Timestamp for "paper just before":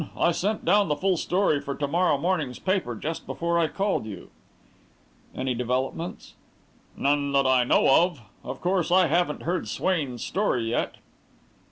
2.57-3.59